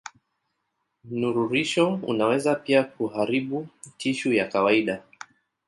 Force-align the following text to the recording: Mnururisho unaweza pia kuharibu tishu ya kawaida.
Mnururisho 1.03 1.99
unaweza 2.03 2.55
pia 2.55 2.83
kuharibu 2.83 3.67
tishu 3.97 4.33
ya 4.33 4.47
kawaida. 4.47 5.03